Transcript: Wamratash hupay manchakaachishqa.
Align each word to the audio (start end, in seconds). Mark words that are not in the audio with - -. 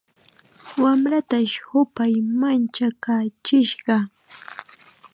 Wamratash 0.81 1.55
hupay 1.67 2.13
manchakaachishqa. 2.39 3.95